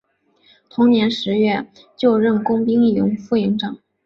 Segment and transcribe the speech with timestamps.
[0.67, 3.77] 同年十月就任工兵营副营长。